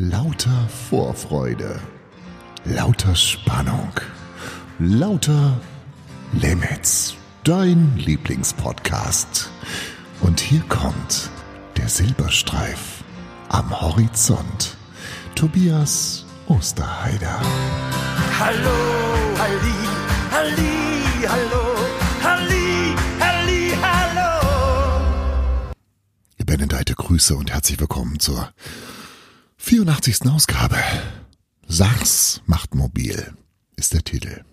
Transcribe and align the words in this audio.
Lauter 0.00 0.68
Vorfreude, 0.88 1.80
lauter 2.64 3.16
Spannung, 3.16 3.90
lauter 4.78 5.60
Limits, 6.34 7.16
dein 7.42 7.96
Lieblingspodcast. 7.96 9.50
Und 10.20 10.38
hier 10.38 10.60
kommt 10.68 11.30
der 11.76 11.88
Silberstreif 11.88 13.02
am 13.48 13.80
Horizont. 13.80 14.76
Tobias 15.34 16.24
Osterheider. 16.46 17.40
Hallo, 18.38 18.78
Halli, 19.36 19.88
Halli, 20.30 21.26
hallo, 21.26 21.74
Halli, 22.22 22.94
Halli, 23.18 23.72
hallo. 23.82 25.02
Benedeite 26.46 26.94
Grüße 26.94 27.34
und 27.34 27.50
herzlich 27.50 27.80
willkommen 27.80 28.20
zur 28.20 28.52
84. 29.58 30.26
Ausgabe. 30.30 30.78
Sachs 31.66 32.40
macht 32.46 32.74
mobil 32.74 33.34
ist 33.76 33.92
der 33.92 34.02
Titel. 34.02 34.44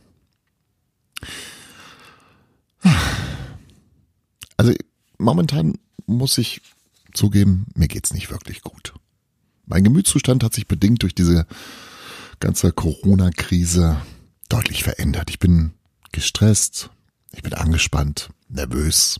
Also 4.57 4.73
momentan 5.17 5.75
muss 6.05 6.37
ich 6.37 6.61
zugeben, 7.13 7.67
mir 7.75 7.87
geht's 7.87 8.13
nicht 8.13 8.29
wirklich 8.29 8.61
gut. 8.61 8.93
Mein 9.65 9.83
Gemütszustand 9.83 10.43
hat 10.43 10.53
sich 10.53 10.67
bedingt 10.67 11.01
durch 11.01 11.15
diese 11.15 11.47
ganze 12.39 12.71
Corona-Krise 12.71 13.99
deutlich 14.49 14.83
verändert. 14.83 15.29
Ich 15.29 15.39
bin 15.39 15.73
gestresst, 16.11 16.89
ich 17.31 17.41
bin 17.41 17.53
angespannt, 17.53 18.29
nervös, 18.49 19.19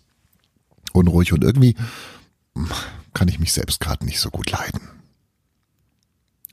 unruhig 0.93 1.33
und 1.33 1.43
irgendwie 1.43 1.75
kann 3.13 3.27
ich 3.27 3.39
mich 3.39 3.53
selbst 3.53 3.79
gerade 3.79 4.05
nicht 4.05 4.19
so 4.19 4.29
gut 4.29 4.51
leiden. 4.51 4.94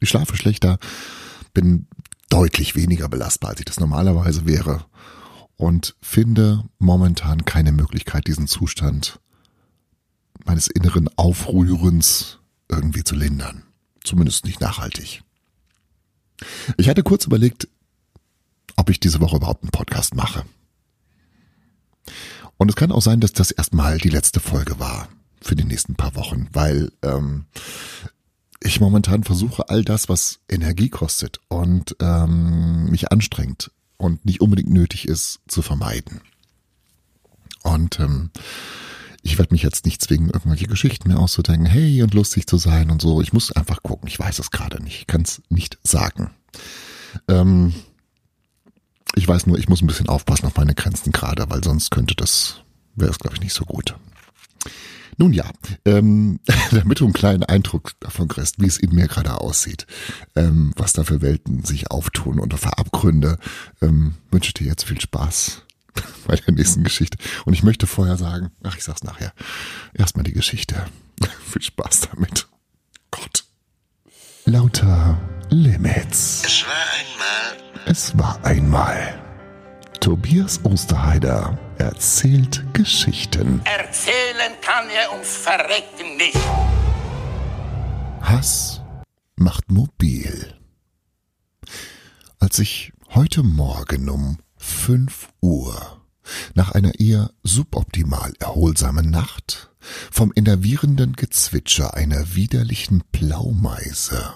Ich 0.03 0.09
schlafe 0.09 0.37
schlechter, 0.37 0.79
bin 1.55 1.87
deutlich 2.29 2.75
weniger 2.75 3.09
belastbar, 3.09 3.51
als 3.51 3.61
ich 3.61 3.67
das 3.67 3.79
normalerweise 3.79 4.47
wäre 4.47 4.85
und 5.57 5.95
finde 6.03 6.65
momentan 6.81 7.45
keine 7.45 7.71
Möglichkeit, 7.71 8.27
diesen 8.27 8.49
Zustand 8.49 9.21
meines 10.45 10.67
inneren 10.67 11.09
Aufrührens 11.17 12.41
irgendwie 12.69 13.05
zu 13.05 13.15
lindern. 13.15 13.63
Zumindest 14.03 14.45
nicht 14.45 14.61
nachhaltig. 14.61 15.23
Ich 16.77 16.89
hatte 16.89 17.05
kurz 17.05 17.27
überlegt, 17.27 17.69
ob 18.75 18.91
ich 18.91 18.99
diese 18.99 19.21
Woche 19.21 19.37
überhaupt 19.37 19.63
einen 19.63 19.71
Podcast 19.71 20.17
mache. 20.17 20.45
Und 22.57 22.69
es 22.71 22.75
kann 22.75 22.91
auch 22.91 23.03
sein, 23.03 23.21
dass 23.21 23.33
das 23.33 23.53
erstmal 23.53 23.99
die 23.99 24.09
letzte 24.09 24.41
Folge 24.41 24.81
war 24.81 25.09
für 25.41 25.55
die 25.55 25.65
nächsten 25.65 25.95
paar 25.95 26.17
Wochen, 26.17 26.49
weil 26.53 26.91
ähm, 27.03 27.47
ich 28.65 28.81
momentan 28.81 29.25
versuche, 29.25 29.69
all 29.69 29.85
das, 29.85 30.09
was 30.09 30.41
Energie 30.49 30.89
kostet 30.89 31.41
und 31.49 31.97
ähm, 32.01 32.91
mich 32.91 33.11
anstrengt 33.13 33.71
und 33.97 34.25
nicht 34.25 34.41
unbedingt 34.41 34.71
nötig 34.71 35.09
ist, 35.09 35.41
zu 35.49 35.63
vermeiden. 35.63 36.21
Und 37.63 38.01
ähm, 38.01 38.31
ich 39.23 39.39
werde 39.39 39.55
mich 39.55 39.63
jetzt 39.63 39.85
nicht 39.85 40.03
zwingen, 40.03 40.31
irgendwelche 40.31 40.67
Geschichten 40.67 41.09
mehr 41.09 41.21
auszudenken, 41.21 41.67
hey, 41.67 42.03
und 42.03 42.13
lustig 42.13 42.47
zu 42.47 42.57
sein 42.57 42.91
und 42.91 43.01
so. 43.01 43.21
Ich 43.21 43.33
muss 43.33 43.53
einfach 43.53 43.83
gucken. 43.83 44.09
Ich 44.09 44.19
weiß 44.19 44.39
es 44.41 44.51
gerade 44.51 44.83
nicht. 44.83 45.01
Ich 45.01 45.07
kann 45.07 45.23
es 45.23 45.43
nicht 45.49 45.79
sagen. 45.85 46.31
Ähm, 47.29 47.73
ich 49.15 49.29
weiß 49.29 49.47
nur, 49.47 49.59
ich 49.59 49.69
muss 49.69 49.83
ein 49.83 49.87
bisschen 49.87 50.09
aufpassen 50.09 50.47
auf 50.47 50.57
meine 50.57 50.75
Grenzen 50.75 51.13
gerade, 51.13 51.49
weil 51.51 51.63
sonst 51.63 51.91
könnte 51.91 52.15
das, 52.17 52.57
wäre 52.97 53.11
es, 53.11 53.19
glaube 53.19 53.37
ich, 53.37 53.43
nicht 53.43 53.55
so 53.55 53.65
gut. 53.65 53.95
Nun 55.19 55.33
ja, 55.33 55.51
ähm, 55.85 56.41
damit 56.71 57.01
du 57.01 57.05
einen 57.05 57.13
kleinen 57.13 57.45
Eindruck 57.45 57.93
davon 58.01 58.29
kriegst, 58.29 58.61
wie 58.61 58.67
es 58.67 58.79
in 58.79 58.95
mir 58.95 59.09
gerade 59.09 59.41
aussieht, 59.41 59.87
ähm, 60.37 60.73
was 60.77 60.93
da 60.93 61.05
für 61.05 61.23
Welten 61.23 61.65
sich 61.65 61.91
auftun 61.91 62.41
und 62.41 62.59
für 62.59 62.79
Abgründe, 62.79 63.39
ähm, 63.81 64.15
wünsche 64.31 64.49
ich 64.49 64.55
dir 64.55 64.67
jetzt 64.67 64.85
viel 64.85 65.01
Spaß 65.01 65.63
bei 66.27 66.37
der 66.37 66.55
nächsten 66.55 66.85
Geschichte. 66.85 67.19
Und 67.45 67.53
ich 67.53 67.63
möchte 67.63 67.87
vorher 67.87 68.17
sagen, 68.17 68.51
ach, 68.63 68.77
ich 68.77 68.85
sag's 68.85 69.05
nachher, 69.05 69.33
erstmal 69.95 70.25
die 70.25 70.33
Geschichte. 70.33 70.87
viel 71.51 71.63
Spaß 71.63 72.09
damit. 72.13 72.47
Gott. 73.11 73.45
Lauter 74.45 75.21
Limits. 75.51 76.43
Es 76.45 76.65
war 76.65 76.75
einmal 76.99 77.87
Es 77.87 78.19
war 78.19 78.45
einmal. 78.45 79.22
Tobias 80.03 80.59
Osterheider 80.65 81.57
erzählt 81.79 82.65
Geschichten. 82.73 83.63
Erzählen 83.65 84.53
kann 84.61 84.89
er 84.91 85.13
ums 85.13 85.37
Verrecken 85.37 86.17
nicht. 86.17 86.37
Hass 88.21 88.81
macht 89.37 89.71
mobil. 89.71 90.55
Als 92.41 92.59
ich 92.59 92.93
heute 93.15 93.45
Morgen 93.45 94.09
um 94.09 94.39
5 94.57 95.29
Uhr 95.41 96.03
nach 96.55 96.73
einer 96.73 96.99
eher 96.99 97.31
suboptimal 97.45 98.33
erholsamen 98.41 99.09
Nacht 99.09 99.71
vom 100.11 100.33
innervierenden 100.33 101.13
Gezwitscher 101.13 101.95
einer 101.95 102.35
widerlichen 102.35 103.05
Blaumeise 103.13 104.35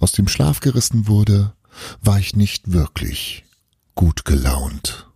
aus 0.00 0.12
dem 0.12 0.28
Schlaf 0.28 0.60
gerissen 0.60 1.06
wurde, 1.08 1.52
war 2.00 2.18
ich 2.18 2.34
nicht 2.34 2.72
wirklich 2.72 3.44
gut 3.98 4.24
gelaunt. 4.24 5.10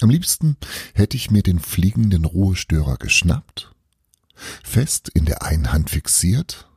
Am 0.00 0.10
liebsten 0.10 0.56
hätte 0.94 1.16
ich 1.16 1.32
mir 1.32 1.42
den 1.42 1.58
fliegenden 1.58 2.24
Ruhestörer 2.24 2.98
geschnappt, 2.98 3.74
fest 4.62 5.08
in 5.08 5.24
der 5.24 5.42
einen 5.42 5.72
Hand 5.72 5.90
fixiert 5.90 6.70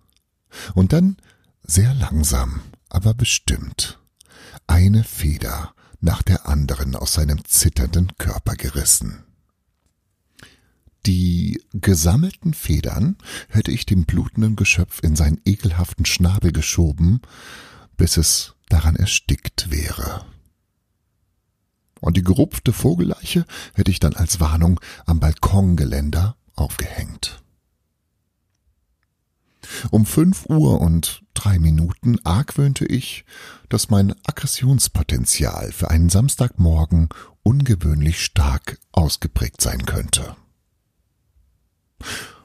und 0.74 0.92
dann 0.92 1.18
sehr 1.62 1.94
langsam, 1.94 2.62
aber 2.90 3.14
bestimmt 3.14 4.00
eine 4.66 5.04
Feder 5.04 5.76
nach 6.02 6.24
der 6.24 6.48
anderen 6.48 6.96
aus 6.96 7.14
seinem 7.14 7.46
zitternden 7.46 8.18
Körper 8.18 8.56
gerissen. 8.56 9.26
Die 11.06 11.62
gesammelten 11.74 12.56
Federn 12.56 13.18
hätte 13.50 13.70
ich 13.70 13.86
dem 13.86 14.06
blutenden 14.06 14.56
Geschöpf 14.56 15.00
in 15.04 15.16
seinen 15.16 15.42
ekelhaften 15.46 16.06
Schnabel 16.06 16.52
geschoben, 16.52 17.22
bis 17.98 18.18
es 18.18 18.53
daran 18.70 18.96
erstickt 18.96 19.72
wäre. 19.72 20.26
Und 22.00 22.18
die 22.18 22.24
gerupfte 22.24 22.74
Vogelleiche 22.74 23.46
hätte 23.76 23.92
ich 23.92 24.00
dann 24.00 24.14
als 24.14 24.40
Warnung 24.40 24.80
am 25.06 25.20
Balkongeländer 25.20 26.36
aufgehängt. 26.56 27.42
Um 29.92 30.06
fünf 30.06 30.46
Uhr 30.50 30.82
und 30.82 31.24
drei 31.34 31.60
Minuten 31.60 32.18
argwöhnte 32.26 32.86
ich, 32.86 33.26
dass 33.70 33.90
mein 33.90 34.14
Aggressionspotenzial 34.26 35.72
für 35.72 35.90
einen 35.90 36.10
Samstagmorgen 36.10 37.10
ungewöhnlich 37.44 38.24
stark 38.24 38.80
ausgeprägt 38.92 39.62
sein 39.62 39.86
könnte. 39.86 40.36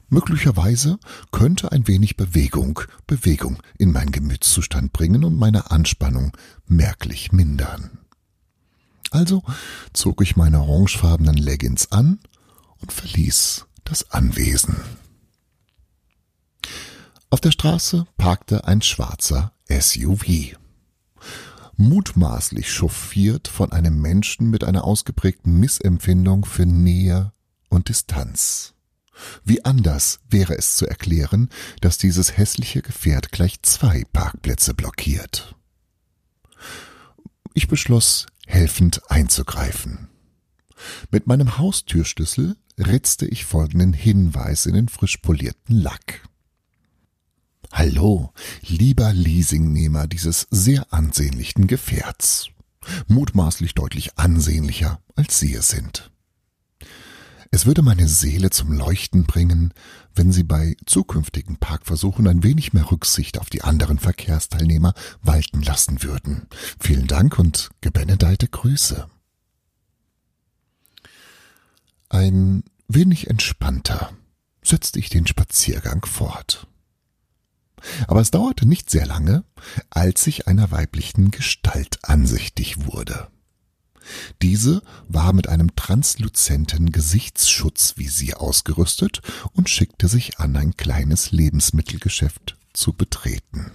Möglicherweise 0.09 0.99
könnte 1.33 1.71
ein 1.73 1.87
wenig 1.87 2.17
Bewegung 2.17 2.81
Bewegung 3.07 3.59
in 3.79 3.93
meinen 3.93 4.13
Gemütszustand 4.13 4.93
bringen 4.93 5.25
und 5.25 5.37
meine 5.37 5.71
Anspannung 5.71 6.37
merklich 6.67 7.33
mindern. 7.33 7.99
Also 9.11 9.43
zog 9.93 10.23
ich 10.23 10.37
meine 10.37 10.61
orangefarbenen 10.63 11.37
Leggings 11.37 11.93
an 11.93 12.21
und 12.81 12.93
verließ 12.93 13.67
das 13.85 14.11
Anwesen. 14.11 14.77
Auf 17.31 17.41
der 17.41 17.51
Straße 17.51 18.07
parkte 18.17 18.67
ein 18.67 18.81
schwarzer 18.81 19.53
SUV. 19.69 20.57
Mutmaßlich 21.77 22.73
chauffiert 22.73 23.49
von 23.49 23.73
einem 23.73 24.01
Menschen 24.01 24.51
mit 24.51 24.65
einer 24.65 24.85
ausgeprägten 24.85 25.61
Missempfindung 25.61 26.45
für 26.45 26.67
Nähe 26.67 27.33
und 27.69 27.89
Distanz. 27.89 28.75
Wie 29.45 29.65
anders 29.65 30.21
wäre 30.29 30.56
es 30.56 30.77
zu 30.77 30.87
erklären, 30.87 31.49
dass 31.81 31.99
dieses 31.99 32.37
hässliche 32.37 32.83
Gefährt 32.83 33.32
gleich 33.32 33.62
zwei 33.62 34.05
Parkplätze 34.12 34.75
blockiert. 34.75 35.55
Ich 37.55 37.69
beschloss, 37.69 38.26
helfend 38.47 39.03
einzugreifen. 39.11 40.09
Mit 41.11 41.26
meinem 41.26 41.59
Haustürschlüssel 41.59 42.56
ritzte 42.79 43.26
ich 43.26 43.44
folgenden 43.44 43.93
Hinweis 43.93 44.67
in 44.67 44.75
den 44.75 44.88
frisch 44.88 45.17
polierten 45.19 45.76
Lack. 45.76 46.23
Hallo, 47.73 48.32
lieber 48.62 49.12
Leasingnehmer 49.12 50.06
dieses 50.06 50.47
sehr 50.50 50.93
ansehnlichen 50.93 51.67
Gefährts. 51.67 52.49
Mutmaßlich 53.09 53.75
deutlich 53.75 54.19
ansehnlicher, 54.19 55.00
als 55.17 55.38
Sie 55.38 55.53
es 55.55 55.69
sind. 55.69 56.11
Es 57.50 57.65
würde 57.65 57.83
meine 57.83 58.09
Seele 58.09 58.50
zum 58.50 58.73
Leuchten 58.73 59.25
bringen, 59.25 59.73
wenn 60.15 60.33
Sie 60.33 60.43
bei 60.43 60.77
zukünftigen 60.85 61.56
Parkversuchen 61.56 62.29
ein 62.29 62.43
wenig 62.43 62.73
mehr 62.73 62.91
Rücksicht 62.91 63.39
auf 63.39 63.49
die 63.49 63.62
anderen 63.62 63.99
Verkehrsteilnehmer 63.99 64.93
walten 65.23 65.62
lassen 65.62 66.03
würden. 66.03 66.47
Vielen 66.79 67.06
Dank 67.06 67.39
und 67.39 67.71
gebenedeite 67.81 68.49
Grüße. 68.49 69.09
Ein 72.11 72.65
wenig 72.87 73.29
entspannter 73.29 74.12
setzte 74.62 74.99
ich 74.99 75.09
den 75.09 75.27
Spaziergang 75.27 76.05
fort. 76.05 76.67
Aber 78.09 78.21
es 78.21 78.31
dauerte 78.31 78.67
nicht 78.67 78.91
sehr 78.91 79.06
lange, 79.06 79.44
als 79.89 80.27
ich 80.27 80.49
einer 80.49 80.71
weiblichen 80.71 81.31
Gestalt 81.31 81.99
ansichtig 82.03 82.87
wurde. 82.87 83.29
Diese 84.43 84.82
war 85.08 85.32
mit 85.32 85.49
einem 85.49 85.75
transluzenten 85.76 86.93
Gesichtsschutzvisier 86.93 88.40
ausgerüstet 88.40 89.22
und 89.52 89.69
schickte 89.69 90.08
sich 90.08 90.38
an, 90.38 90.56
ein 90.56 90.76
kleines 90.76 91.32
Lebensmittelgeschäft 91.32 92.56
zu 92.72 92.93
betreten. 92.93 93.72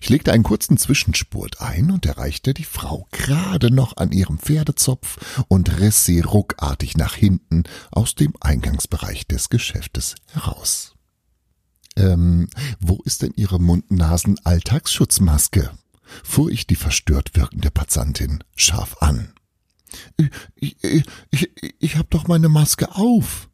Ich 0.00 0.08
legte 0.08 0.32
einen 0.32 0.44
kurzen 0.44 0.78
Zwischenspurt 0.78 1.60
ein 1.60 1.90
und 1.90 2.06
erreichte 2.06 2.54
die 2.54 2.64
Frau 2.64 3.06
gerade 3.10 3.70
noch 3.70 3.98
an 3.98 4.12
ihrem 4.12 4.38
Pferdezopf 4.38 5.44
und 5.48 5.78
riss 5.78 6.06
sie 6.06 6.20
ruckartig 6.20 6.96
nach 6.96 7.14
hinten 7.14 7.64
aus 7.90 8.14
dem 8.14 8.32
Eingangsbereich 8.40 9.26
des 9.26 9.50
Geschäftes 9.50 10.14
heraus. 10.32 10.94
Ähm, 11.96 12.48
wo 12.78 13.00
ist 13.04 13.22
denn 13.22 13.32
Ihre 13.36 13.60
Mund-Nasen-Alltagsschutzmaske? 13.60 15.70
Fuhr 16.24 16.50
ich 16.50 16.66
die 16.66 16.76
verstört 16.76 17.34
wirkende 17.34 17.70
Passantin 17.70 18.44
scharf 18.56 18.96
an. 19.00 19.32
Ich, 20.54 20.76
ich, 20.82 21.04
ich, 21.30 21.50
ich 21.80 21.96
hab 21.96 22.10
doch 22.10 22.28
meine 22.28 22.48
Maske 22.48 22.94
auf, 22.94 23.48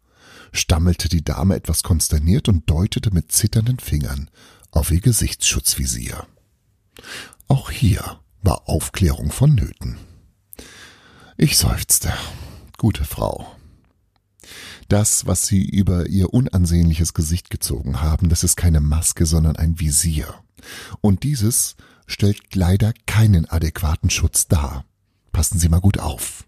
stammelte 0.53 1.09
die 1.09 1.25
Dame 1.25 1.55
etwas 1.55 1.83
konsterniert 1.83 2.49
und 2.49 2.69
deutete 2.69 3.11
mit 3.11 3.33
zitternden 3.33 3.79
Fingern 3.79 4.31
auf 4.71 4.91
ihr 4.91 5.01
Gesichtsschutzvisier. 5.01 6.27
Auch 7.49 7.71
hier 7.71 8.21
war 8.43 8.69
Aufklärung 8.69 9.31
vonnöten. 9.31 9.99
Ich 11.37 11.57
seufzte. 11.57 12.13
Gute 12.79 13.05
Frau. 13.05 13.57
Das, 14.89 15.27
was 15.27 15.47
Sie 15.47 15.65
über 15.65 16.07
Ihr 16.07 16.33
unansehnliches 16.33 17.15
Gesicht 17.15 17.51
gezogen 17.51 18.01
haben, 18.01 18.29
das 18.29 18.45
ist 18.45 18.57
keine 18.57 18.81
Maske, 18.81 19.27
sondern 19.27 19.57
ein 19.57 19.81
Visier. 19.81 20.33
Und 21.01 21.25
dieses 21.25 21.77
stellt 22.07 22.55
leider 22.55 22.93
keinen 23.07 23.47
adäquaten 23.47 24.11
Schutz 24.11 24.49
dar. 24.49 24.85
Passen 25.33 25.59
Sie 25.59 25.69
mal 25.69 25.81
gut 25.81 25.99
auf. 25.99 26.47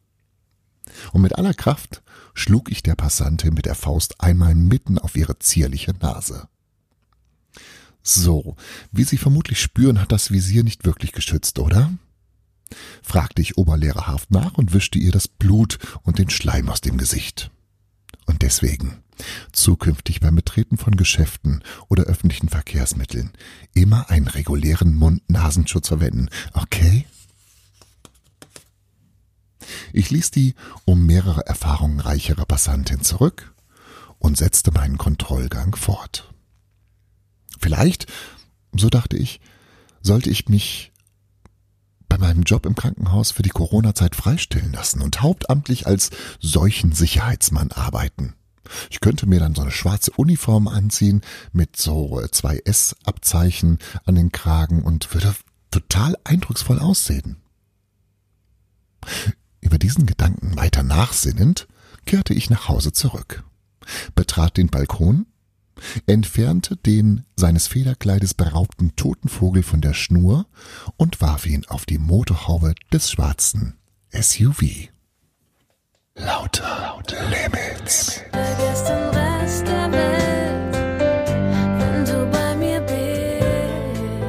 Und 1.13 1.23
mit 1.23 1.37
aller 1.37 1.55
Kraft 1.55 2.03
schlug 2.35 2.71
ich 2.71 2.83
der 2.83 2.95
Passantin 2.95 3.55
mit 3.55 3.67
der 3.67 3.75
Faust 3.75 4.21
einmal 4.21 4.55
mitten 4.55 4.99
auf 4.99 5.17
ihre 5.17 5.39
zierliche 5.39 5.93
Nase. 5.93 6.49
So, 8.03 8.57
wie 8.91 9.05
Sie 9.05 9.19
vermutlich 9.19 9.61
spüren, 9.61 10.01
hat 10.01 10.13
das 10.13 10.31
Visier 10.31 10.65
nicht 10.65 10.87
wirklich 10.87 11.13
geschützt, 11.13 11.59
oder? 11.59 11.93
fragte 13.03 13.43
ich 13.43 13.59
oberlehrerhaft 13.59 14.31
nach 14.31 14.55
und 14.55 14.73
wischte 14.73 14.99
ihr 14.99 15.13
das 15.13 15.29
Blut 15.29 15.79
und 16.03 16.19
den 16.19 16.31
Schleim 16.31 16.69
aus 16.69 16.81
dem 16.81 16.99
Gesicht. 16.99 17.51
Und 18.29 18.43
deswegen 18.43 19.03
zukünftig 19.53 20.21
beim 20.21 20.37
Betreten 20.37 20.77
von 20.77 20.97
Geschäften 20.97 21.65
oder 21.89 22.05
öffentlichen 22.05 22.51
Verkehrsmitteln 22.51 23.33
immer 23.73 24.11
einen 24.11 24.29
regulären 24.29 24.95
Mund-Nasenschutz 24.95 25.89
verwenden, 25.89 26.29
okay? 26.53 27.07
Ich 29.95 30.11
ließ 30.11 30.31
die 30.31 30.55
um 30.85 31.07
mehrere 31.07 31.47
Erfahrungen 31.47 32.01
reichere 32.01 32.45
Passantin 32.45 33.01
zurück 33.01 33.55
und 34.19 34.37
setzte 34.37 34.73
meinen 34.73 34.99
Kontrollgang 34.99 35.75
fort. 35.75 36.33
Vielleicht, 37.59 38.07
so 38.77 38.91
dachte 38.91 39.17
ich, 39.17 39.41
sollte 40.03 40.29
ich 40.29 40.49
mich 40.49 40.93
meinem 42.19 42.43
Job 42.43 42.67
im 42.67 42.75
Krankenhaus 42.75 43.31
für 43.31 43.43
die 43.43 43.51
Corona-Zeit 43.51 44.15
freistellen 44.15 44.73
lassen 44.73 45.01
und 45.01 45.23
hauptamtlich 45.23 45.87
als 45.87 46.11
Seuchensicherheitsmann 46.41 47.73
arbeiten. 47.73 48.35
Ich 48.91 49.01
könnte 49.01 49.27
mir 49.27 49.41
dann 49.41 49.55
so 49.55 49.63
eine 49.63 49.71
schwarze 49.71 50.11
Uniform 50.13 50.69
anziehen 50.69 51.23
mit 51.53 51.77
so 51.77 52.21
äh, 52.21 52.31
zwei 52.31 52.61
S-Abzeichen 52.65 53.79
an 54.05 54.15
den 54.15 54.33
Kragen 54.33 54.83
und 54.83 55.13
würde 55.15 55.35
total 55.71 56.17
eindrucksvoll 56.25 56.79
aussehen. 56.79 57.37
Über 59.61 59.79
diesen 59.79 60.07
Gedanken 60.07 60.57
weiter 60.57 60.83
nachsinnend, 60.83 61.69
kehrte 62.05 62.35
ich 62.35 62.51
nach 62.51 62.69
Hause 62.69 62.93
zurück, 62.93 63.45
betrat 64.15 64.57
den 64.57 64.69
Balkon, 64.69 65.27
entfernte 66.07 66.77
den 66.77 67.25
seines 67.37 67.67
Federkleides 67.67 68.35
beraubten 68.35 68.95
toten 68.97 69.29
Vogel 69.29 69.63
von 69.63 69.81
der 69.81 69.95
Schnur 69.95 70.47
und 70.97 71.21
warf 71.21 71.47
ihn 71.47 71.65
auf 71.69 71.87
die 71.87 71.99
Motorhaube 71.99 72.75
des 72.93 73.11
schwarzen 73.11 73.75
SUV. 74.13 74.89
Lauter, 76.15 76.79
lauter 76.83 77.29
Limits. 77.31 78.21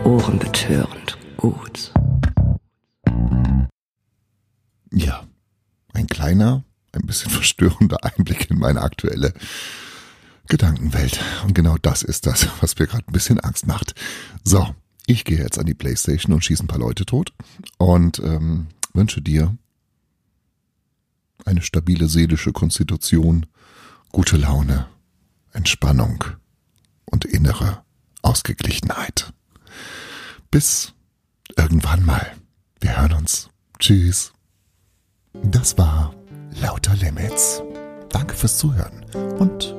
Ohrenbetörend 0.03 1.17
gut. 1.37 1.91
Ja, 4.91 5.23
ein 5.93 6.07
kleiner, 6.07 6.63
ein 6.91 7.05
bisschen 7.05 7.31
verstörender 7.39 8.03
Einblick 8.03 8.49
in 8.49 8.59
meine 8.59 8.81
aktuelle 8.81 9.33
Gedankenwelt. 10.49 11.19
Und 11.43 11.53
genau 11.53 11.77
das 11.81 12.03
ist 12.03 12.25
das, 12.25 12.47
was 12.61 12.77
mir 12.77 12.87
gerade 12.87 13.05
ein 13.07 13.13
bisschen 13.13 13.39
Angst 13.39 13.65
macht. 13.65 13.95
So, 14.43 14.75
ich 15.05 15.23
gehe 15.23 15.37
jetzt 15.37 15.57
an 15.57 15.65
die 15.65 15.73
Playstation 15.73 16.33
und 16.33 16.43
schieße 16.43 16.63
ein 16.63 16.67
paar 16.67 16.79
Leute 16.79 17.05
tot 17.05 17.33
und 17.77 18.19
ähm, 18.19 18.67
wünsche 18.93 19.21
dir 19.21 19.55
eine 21.45 21.61
stabile 21.61 22.07
seelische 22.07 22.51
Konstitution, 22.51 23.45
gute 24.11 24.37
Laune, 24.37 24.87
Entspannung 25.51 26.23
und 27.05 27.25
innere 27.25 27.83
Ausgeglichenheit. 28.21 29.33
Bis 30.51 30.93
irgendwann 31.57 32.05
mal. 32.05 32.35
Wir 32.79 32.99
hören 32.99 33.13
uns. 33.13 33.49
Tschüss. 33.79 34.33
Das 35.33 35.77
war 35.77 36.13
Lauter 36.61 36.95
Limits. 36.95 37.61
Danke 38.09 38.35
fürs 38.35 38.57
Zuhören 38.57 39.05
und 39.39 39.78